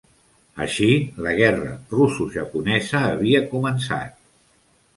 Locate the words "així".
0.63-0.87